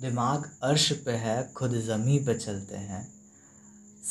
[0.00, 3.14] दिमाग अर्श पे है, खुद ज़मी पे चलते हैं।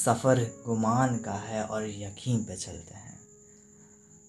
[0.05, 3.19] सफ़र गुमान का है और यकीन पे चलते हैं।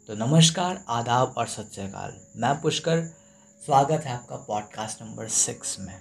[0.06, 1.70] तो नमस्कार, आदाब और सत
[2.36, 3.06] मैं पुष्कर,
[3.66, 6.00] स्वागत है आपका पॉडकास्ट नंबर सिक्स में।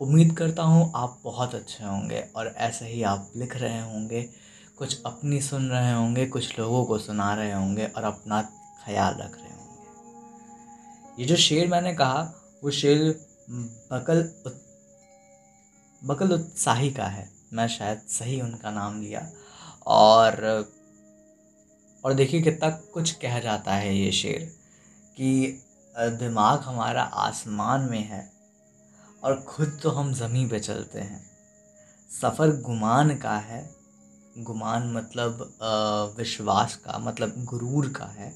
[0.00, 4.30] उम्मीद करता हूँ आप बहुत अच्छे होंगे और ऐसे ही आप लिख रहे होंगे,
[4.78, 8.42] कुछ अपनी सुन रहे होंगे, कुछ लोगों को सुना रहे होंगे और अपना
[8.86, 12.34] ख्याल रख रहे होंगे। ये जो शेर मैंने कहा,
[12.64, 14.60] वो शेर बकल उत,
[16.02, 19.26] बकल उत्साही का है। मैं शायद सही उनका नाम लिया।
[19.88, 20.68] और
[22.04, 24.44] और देखिए कितना कुछ कह जाता है ये शेर
[25.16, 25.60] कि
[25.94, 28.30] दिमाग हमारा आसमान में है
[29.22, 31.20] और ख़ुद तो हम ज़मीन पे चलते हैं।
[32.10, 33.62] सफ़र गुमान का है।
[34.36, 35.42] गुमान मतलब
[36.18, 38.32] विश्वास का मतलब गुरूर का है।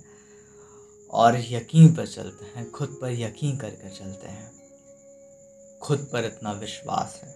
[1.10, 4.63] और यकीन पर चलते हैं खुद पर यकीन कर कर चलते हैं।
[5.84, 7.32] खुद पर इतना विश्वास है।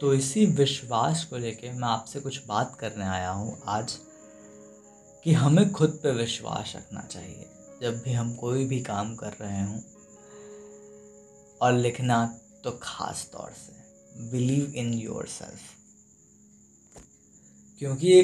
[0.00, 3.96] तो इसी विश्वास को लेके मैं आपसे कुछ बात करने आया हूँ आज
[5.24, 7.46] कि हमें खुद पे विश्वास रखना चाहिए।
[7.82, 9.80] जब भी हम कोई भी काम कर रहे हों
[11.60, 12.24] और लिखना
[12.64, 15.60] तो ख़ास तौर से बिलीव इन योर सेल्फ
[17.80, 18.22] क्योंकि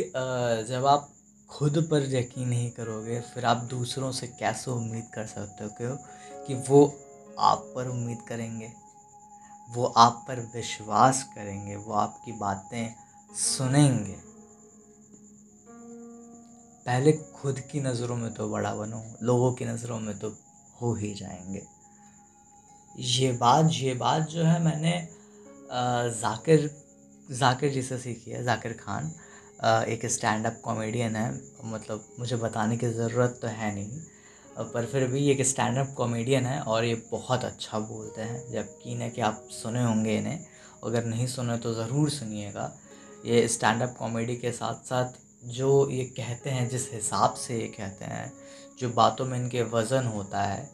[0.69, 1.09] जब आप
[1.51, 5.97] खुद पर यकीन नहीं करोगे, फिर आप दूसरों से कैसे उम्मीद कर सकते हो
[6.47, 6.87] कि वो
[7.39, 8.73] आप पर उम्मीद करेंगे,
[9.69, 12.95] वो आप पर विश्वास करेंगे, वो आपकी बातें
[13.31, 14.17] सुनेंगे।
[16.87, 20.29] पहले खुद की नज़रों में तो बड़ा बनो, लोगों की नज़रों में तो
[20.83, 21.63] हो ही जाएँगे।
[22.95, 24.93] ये बात ये बात जो है मैंने
[25.71, 26.71] जाकिर
[27.29, 29.13] जाकिर जी से सीखी है, जाकिर खान।
[29.89, 31.31] एक स्टैंड अप कॉमेडियन है
[31.65, 34.01] मतलब मुझे बताने की ज़रूरत तो है नहीं।
[34.57, 39.03] पर फिर भी एक स्टैंड अप कॉमेडियन है और ये बहुत अच्छा बोलते हैं। यकीन
[39.03, 40.45] है कि आप सुने होंगे इन्हें।
[40.85, 42.73] अगर नहीं सुने तो ज़रूर सुनिएगा।
[43.27, 45.13] ये स्टैंड अप कॉमेडी के साथ साथ
[45.51, 48.33] जो ये कहते हैं, जिस हिसाब से ये कहते हैं,
[48.81, 50.69] जो बातों में इनके वज़न होता है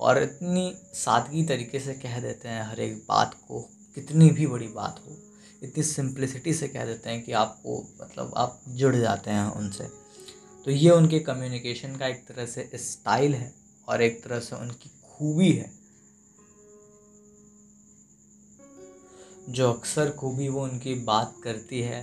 [0.00, 3.60] और इतनी सादगी तरीके से कह देते हैं हर एक बात को,
[3.96, 5.16] कितनी भी बड़ी बात हो,
[5.62, 9.88] इतनी सिंप्लिसिटी से कह देते हैं कि आपको मतलब आप जुड़ जाते हैं उनसे।
[10.66, 13.52] तो ये उनके कम्युनिकेशन का एक तरह से स्टाइल है
[13.88, 15.72] और एक तरह से उनकी खूबी है।
[19.48, 22.02] जो अक्सर खूबी वो उनकी बात करती है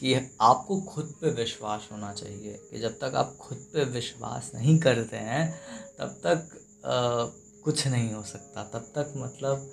[0.00, 4.78] कि आपको खुद पे विश्वास होना चाहिए कि जब तक आप खुद पे विश्वास नहीं
[4.78, 5.48] करते हैं
[5.98, 6.48] तब तक
[6.86, 7.24] आ,
[7.64, 9.72] कुछ नहीं हो सकता। तब तक मतलब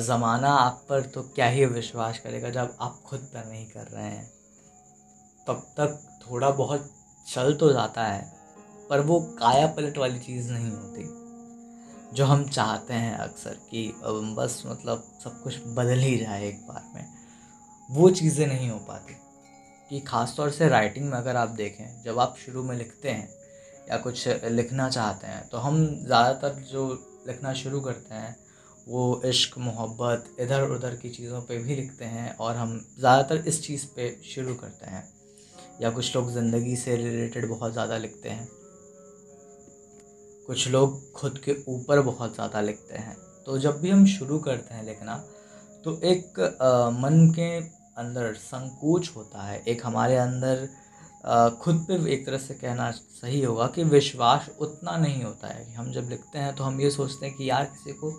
[0.00, 4.04] ज़माना आप पर तो क्या ही विश्वास करेगा जब आप खुद पर नहीं कर रहे
[4.04, 4.26] हैं।
[5.46, 6.90] तब तक थोड़ा बहुत
[7.26, 8.22] चल तो जाता है,
[8.90, 11.04] पर वो काया पलट वाली चीज़ नहीं होती।
[12.14, 13.86] जो हम चाहते हैं अक्सर कि
[14.36, 17.06] बस मतलब सब कुछ बदल ही जाए एक बार में,
[17.88, 19.20] वो चीज़ें नहीं हो पाती।
[19.90, 23.28] कि ख़ास तौर से राइटिंग में अगर आप देखें, जब आप शुरू में लिखते हैं
[23.88, 26.86] या कुछ लिखना चाहते हैं तो हम ज़्यादातर जो
[27.26, 28.36] लिखना शुरू करते हैं,
[28.86, 33.62] वो इश्क, मोहब्बत इधर उधर की चीज़ों पे भी लिखते हैं और हम ज़्यादातर इस
[33.62, 35.02] चीज़ पे शुरू करते हैं।
[35.80, 38.48] या कुछ लोग ज़िंदगी से रिलेटेड बहुत ज़्यादा लिखते हैं।
[40.48, 44.74] कुछ लोग खुद के ऊपर बहुत ज़्यादा लिखते हैं। तो जब भी हम शुरू करते
[44.74, 45.16] हैं लिखना
[45.84, 47.56] तो एक आ, मन के
[47.96, 50.68] अंदर संकोच होता है। एक हमारे अंदर
[51.62, 55.92] खुद पे एक तरह से कहना सही होगा कि विश्वास उतना नहीं होता है। हम
[55.92, 58.10] जब लिखते हैं तो हम ये सोचते हैं कि यार किसी को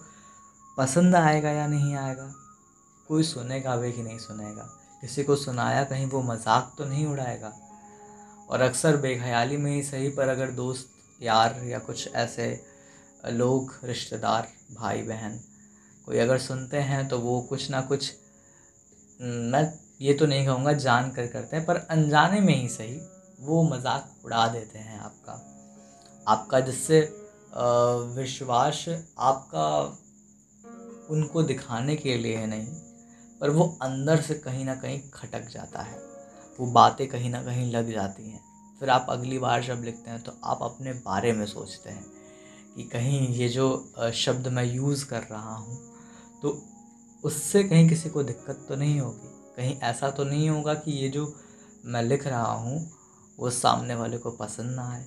[0.78, 2.32] पसंद आएगा या नहीं आएगा।
[3.10, 4.70] कोई सुनेगा वे कि नहीं सुनेगा।
[5.04, 7.54] किसी को सुनाया कहीं वो मज़ाक तो नहीं उड़ाएगा।
[8.50, 10.90] और अक्सर बेख्याली में ही सही पर अगर दोस्त
[11.22, 12.48] यार या कुछ ऐसे
[13.28, 15.40] लोग, रिश्तेदार भाई बहन
[16.08, 18.12] कोई अगर सुनते हैं तो वो कुछ ना कुछ
[19.20, 19.64] मैं
[20.02, 23.00] ये तो नहीं कहूँगा जान कर करते हैं, पर अनजाने में ही सही
[23.40, 25.34] वो मज़ाक उड़ा देते हैं आपका।
[26.28, 27.00] आपका जिससे
[28.16, 28.86] विश्वास
[29.20, 29.68] आपका
[31.10, 32.66] उनको दिखाने के लिए नहीं
[33.42, 35.98] पर वो अंदर से कहीं ना कहीं खटक जाता है।
[36.60, 38.42] वो बातें कहीं ना कहीं लग जाती हैं।
[38.82, 42.06] फिर आप अगली बार जब लिखते हैं तो आप अपने बारे में सोचते हैं
[42.76, 43.68] कि कहीं ये जो
[44.16, 45.78] शब्द मैं यूज़ कर रहा हूँ
[46.42, 46.58] तो
[47.24, 51.10] उससे कहीं किसी को दिक्कत तो नहीं होगी। कहीं ऐसा तो नहीं होगा कि ये
[51.10, 51.34] जो
[51.86, 52.80] मैं लिख रहा हूँ,
[53.40, 55.06] वो सामने वाले को पसंद ना आए।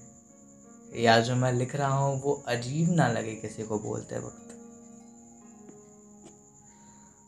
[0.94, 4.47] या जो मैं लिख रहा हूँ, वो अजीब ना लगे किसी को बोलते वक्त।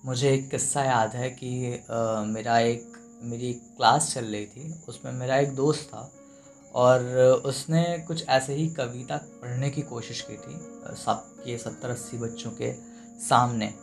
[0.06, 2.92] मुझे एक किस्सा याद है कि आ, मेरा एक
[3.22, 6.12] मेरी एक क्लास चल रही थी उसमें मेरा एक दोस्त था
[6.74, 7.04] और
[7.46, 10.54] उसने कुछ ऐसे ही कविता पढ़ने की कोशिश की थी
[10.96, 12.72] सब के सत्तर अस्सी बच्चों के
[13.20, 13.74] सामने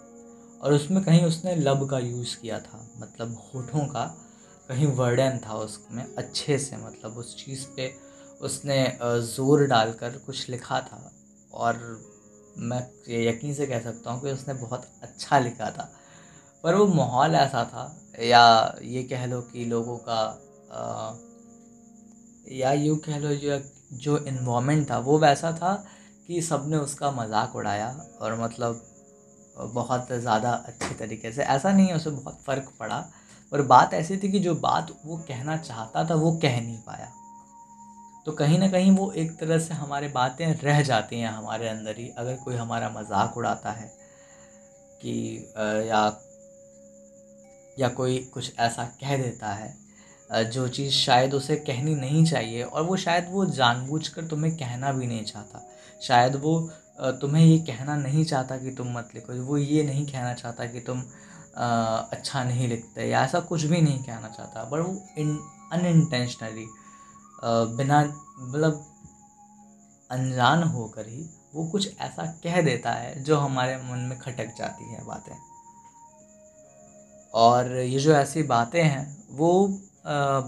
[0.62, 4.06] और उसमें कहीं उसने लब का यूज़ किया था मतलब होठों का
[4.70, 7.96] कहीं वर्डन था उसमें अच्छे से मतलब उस चीज़ पे
[8.42, 11.12] उसने ज़ोर डालकर कुछ लिखा था
[11.54, 12.02] और
[12.58, 15.92] मैं यकीन से कह सकता हूँ कि उसने बहुत अच्छा लिखा था।
[16.68, 17.84] पर वो माहौल ऐसा था
[18.22, 18.44] या
[18.84, 20.18] ये कह लो कि लोगों का
[20.72, 21.14] आ,
[22.52, 23.60] या यूँ कह लो जो
[23.94, 25.72] जो इन्वामेंट था वो वैसा था
[26.28, 27.88] कि सबने उसका मज़ाक उड़ाया
[28.22, 28.82] और मतलब
[29.74, 32.98] बहुत ज़्यादा अच्छे तरीके से। ऐसा नहीं है उसे बहुत फ़र्क पड़ा
[33.52, 37.12] और बात ऐसी थी कि जो बात वो कहना चाहता था वो कह नहीं पाया।
[38.26, 41.98] तो कहीं ना कहीं वो एक तरह से हमारे बातें रह जाती हैं हमारे अंदर
[41.98, 43.92] ही अगर कोई हमारा मज़ाक उड़ाता है
[45.02, 45.18] कि
[45.90, 46.08] या
[47.80, 49.76] या कोई कुछ ऐसा कह देता है
[50.52, 55.08] जो चीज़ शायद उसे कहनी नहीं चाहिए और वो शायद वो जानबूझकर तुम्हें कहना भी
[55.08, 55.64] नहीं चाहता।
[56.02, 56.60] शायद वो
[57.22, 60.80] तुम्हें ये कहना नहीं चाहता कि तुम मत लिखो, वो ये नहीं कहना चाहता कि
[60.80, 61.02] तुम
[61.58, 65.38] अच्छा नहीं लिखते या ऐसा कुछ भी नहीं कहना चाहता बट वो इन
[65.74, 66.66] अनइंटेंशनली
[67.78, 68.02] बिना
[68.40, 68.86] मतलब
[70.12, 71.26] अनजान होकर ही
[71.56, 75.36] वो कुछ ऐसा कह देता है जो हमारे मन में खटक जाती है बातें।
[77.38, 79.68] और ये जो ऐसी बातें हैं, वो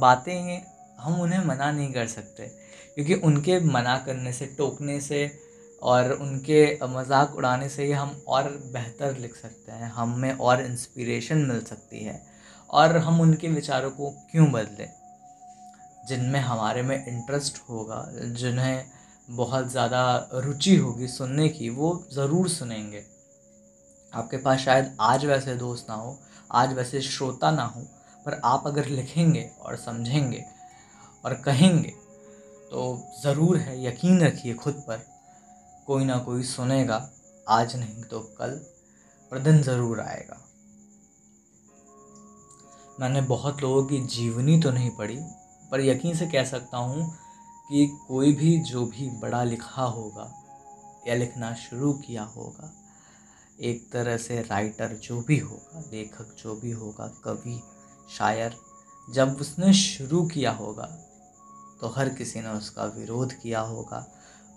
[0.01, 0.61] बातें
[0.99, 2.47] हम उन्हें मना नहीं कर सकते।
[2.95, 5.31] क्योंकि उनके मना करने से, टोकने से
[5.81, 11.37] और उनके मज़ाक उड़ाने से ही हम और बेहतर लिख सकते हैं। हमें और इंस्पिरेशन
[11.37, 12.21] मिल सकती है।
[12.69, 14.89] और हम उनके विचारों को क्यों बदलें?
[16.07, 18.83] जिनमें हमारे में इंटरेस्ट होगा, जिन्हें
[19.29, 23.03] बहुत ज़्यादा रुचि होगी सुनने की, वो ज़रूर सुनेंगे।
[24.13, 26.17] आपके पास शायद आज वैसे दोस्त ना हो,
[26.51, 27.81] आज वैसे श्रोता ना हो,
[28.25, 30.43] पर आप अगर लिखेंगे और समझेंगे
[31.25, 31.93] और कहेंगे
[32.71, 35.05] तो ज़रूर है, यकीन रखिए खुद पर,
[35.87, 37.09] कोई ना कोई सुनेगा,
[37.47, 38.59] आज नहीं तो कल
[39.31, 40.37] पर दिन ज़रूर आएगा।
[42.99, 45.19] मैंने बहुत लोगों की जीवनी तो नहीं पढ़ी,
[45.71, 47.09] पर यकीन से कह सकता हूँ
[47.69, 50.31] कि कोई भी जो भी बड़ा लिखा होगा
[51.07, 52.73] या लिखना शुरू किया होगा
[53.59, 57.59] एक तरह से राइटर जो भी होगा लेखक जो भी होगा कवि
[58.17, 58.55] शायर
[59.07, 60.85] जब उसने शुरू किया होगा
[61.81, 64.05] तो हर किसी ने उसका विरोध किया होगा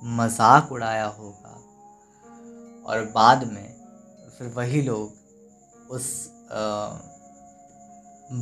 [0.02, 1.58] मज़ाक उड़ाया होगा।
[2.86, 3.68] और बाद में
[4.38, 6.06] फिर वही लोग उस
[6.52, 6.98] आ,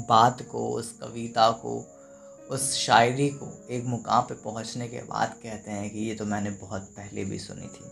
[0.08, 1.76] बात को उस कविता को
[2.50, 6.50] उस शायरी को एक मुकाम पे पहुँचने के बाद कहते हैं कि ये तो मैंने
[6.60, 7.90] बहुत पहले भी सुनी थी।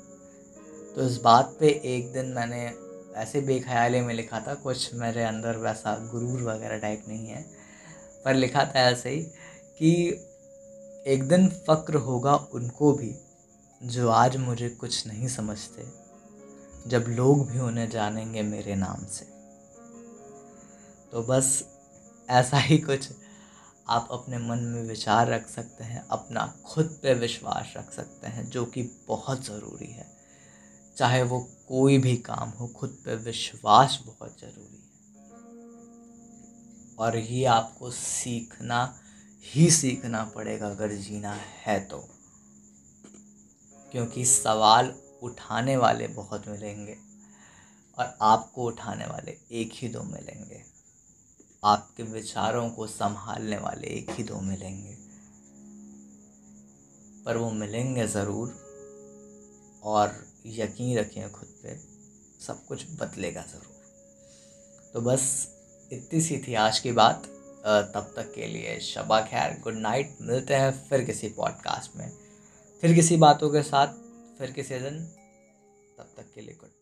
[0.99, 2.61] तो इस बात पे एक दिन मैंने
[3.17, 7.43] ऐसे बेख्याले में लिखा था, कुछ मेरे अंदर वैसा गुरूर वगैरह टाइप नहीं है,
[8.25, 9.23] पर लिखा था ऐसे ही
[9.79, 9.93] कि
[11.07, 13.15] एक दिन फ़क्र होगा उनको भी
[13.83, 15.87] जो आज मुझे कुछ नहीं समझते,
[16.87, 19.25] जब लोग भी उन्हें जानेंगे मेरे नाम से।
[21.13, 21.65] तो बस
[22.31, 23.09] ऐसा ही कुछ
[23.89, 28.51] आप अपने मन में विचार रख सकते हैं, अपना खुद पे विश्वास रख सकते हैं,
[28.51, 30.18] जो कि बहुत ज़रूरी है।
[30.99, 34.89] चाहे वो कोई भी काम हो, खुद पे विश्वास बहुत ज़रूरी है।
[36.97, 39.01] और ये आपको सीखना
[39.55, 42.09] ही सीखना पड़ेगा अगर जीना है तो।
[43.93, 46.97] क्योंकि सवाल उठाने वाले बहुत मिलेंगे
[47.99, 50.63] और आपको उठाने वाले एक ही दो मिलेंगे।
[51.65, 54.97] आपके विचारों को संभालने वाले एक ही दो मिलेंगे।
[57.25, 58.69] पर वो मिलेंगे ज़रूर
[59.83, 61.77] और यकीन रखें खुद पे,
[62.41, 65.27] सब कुछ बदलेगा ज़रूर। तो बस
[65.93, 67.27] इतनी सी थी आज की बात।
[67.95, 72.11] तब तक के लिए शबा खैर, गुड नाइट, मिलते हैं फिर किसी पॉडकास्ट में।
[72.83, 73.95] फिर किसी बातों के साथ,
[74.39, 75.05] फिर किसी दिन।
[75.99, 76.78] तब तक के लिए गुड